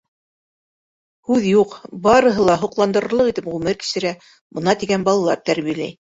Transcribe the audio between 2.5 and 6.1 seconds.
һоҡландырырлыҡ итеп ғүмер кисерә, бына тигән балалар тәрбиәләй.